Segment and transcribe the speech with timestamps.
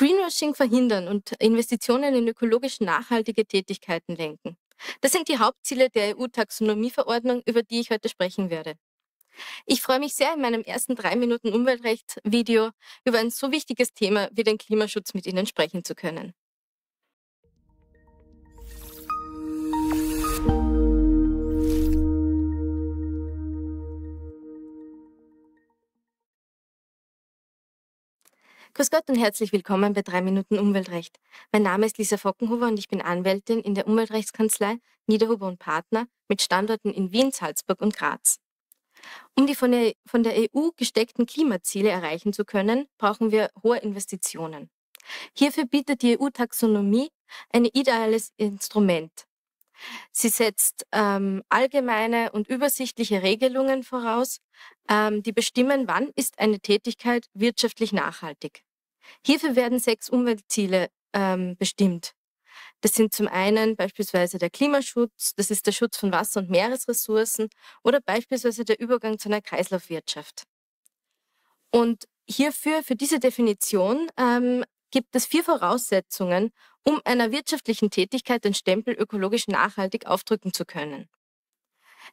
[0.00, 4.56] Greenwashing verhindern und Investitionen in ökologisch nachhaltige Tätigkeiten lenken.
[5.02, 8.76] Das sind die Hauptziele der EU-Taxonomieverordnung, über die ich heute sprechen werde.
[9.66, 12.70] Ich freue mich sehr, in meinem ersten drei Minuten Umweltrecht-Video
[13.04, 16.32] über ein so wichtiges Thema wie den Klimaschutz mit Ihnen sprechen zu können.
[28.72, 31.18] Grüß Gott und herzlich willkommen bei 3 Minuten Umweltrecht.
[31.50, 36.06] Mein Name ist Lisa Fockenhuber und ich bin Anwältin in der Umweltrechtskanzlei Niederhuber und Partner
[36.28, 38.38] mit Standorten in Wien, Salzburg und Graz.
[39.36, 43.78] Um die von der, von der EU gesteckten Klimaziele erreichen zu können, brauchen wir hohe
[43.78, 44.70] Investitionen.
[45.36, 47.08] Hierfür bietet die EU-Taxonomie
[47.52, 49.26] ein ideales Instrument.
[50.12, 54.40] Sie setzt ähm, allgemeine und übersichtliche Regelungen voraus,
[54.88, 58.62] ähm, die bestimmen, wann ist eine Tätigkeit wirtschaftlich nachhaltig.
[59.24, 62.12] Hierfür werden sechs Umweltziele ähm, bestimmt.
[62.80, 67.48] Das sind zum einen beispielsweise der Klimaschutz, das ist der Schutz von Wasser- und Meeresressourcen
[67.82, 70.44] oder beispielsweise der Übergang zu einer Kreislaufwirtschaft.
[71.70, 76.52] Und hierfür, für diese Definition, ähm, gibt es vier Voraussetzungen,
[76.84, 81.08] um einer wirtschaftlichen Tätigkeit den Stempel ökologisch nachhaltig aufdrücken zu können.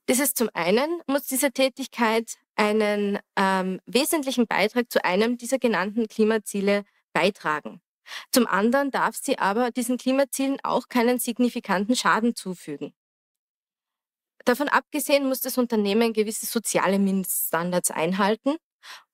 [0.05, 6.07] Das ist zum einen, muss diese Tätigkeit einen ähm, wesentlichen Beitrag zu einem dieser genannten
[6.07, 7.81] Klimaziele beitragen.
[8.31, 12.93] Zum anderen darf sie aber diesen Klimazielen auch keinen signifikanten Schaden zufügen.
[14.45, 18.55] Davon abgesehen muss das Unternehmen gewisse soziale Mindeststandards einhalten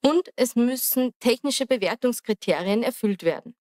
[0.01, 3.55] und es müssen technische Bewertungskriterien erfüllt werden.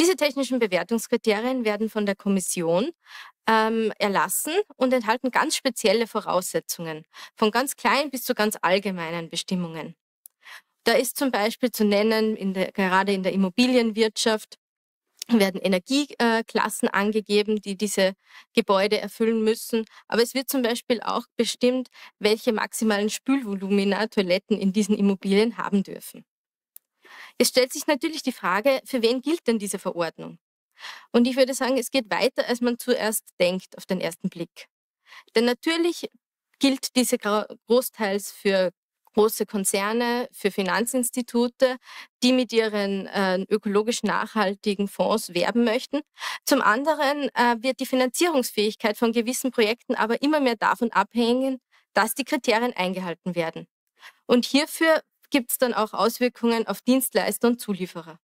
[0.00, 2.90] Diese technischen Bewertungskriterien werden von der Kommission
[3.48, 7.04] ähm, erlassen und enthalten ganz spezielle Voraussetzungen,
[7.36, 9.94] von ganz kleinen bis zu ganz allgemeinen Bestimmungen.
[10.84, 14.58] Da ist zum Beispiel zu nennen, in der, gerade in der Immobilienwirtschaft
[15.30, 18.14] werden Energieklassen angegeben, die diese
[18.54, 19.84] Gebäude erfüllen müssen.
[20.08, 21.88] Aber es wird zum Beispiel auch bestimmt,
[22.18, 26.24] welche maximalen Spülvolumina Toiletten in diesen Immobilien haben dürfen.
[27.38, 30.38] Es stellt sich natürlich die Frage, für wen gilt denn diese Verordnung?
[31.12, 34.66] Und ich würde sagen, es geht weiter, als man zuerst denkt auf den ersten Blick.
[35.34, 36.10] Denn natürlich
[36.58, 38.72] gilt diese großteils für
[39.14, 41.76] große Konzerne, für Finanzinstitute,
[42.22, 46.02] die mit ihren äh, ökologisch nachhaltigen Fonds werben möchten.
[46.44, 51.58] Zum anderen äh, wird die Finanzierungsfähigkeit von gewissen Projekten aber immer mehr davon abhängen,
[51.94, 53.66] dass die Kriterien eingehalten werden.
[54.26, 55.00] Und hierfür
[55.30, 58.18] gibt es dann auch Auswirkungen auf Dienstleister und Zulieferer.